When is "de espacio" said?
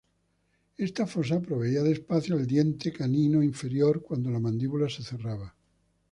1.83-2.33